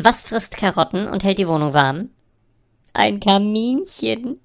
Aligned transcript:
Was 0.00 0.22
frisst 0.22 0.56
Karotten 0.56 1.08
und 1.08 1.24
hält 1.24 1.38
die 1.38 1.48
Wohnung 1.48 1.74
warm? 1.74 2.10
Ein 2.92 3.18
Kaminchen. 3.18 4.38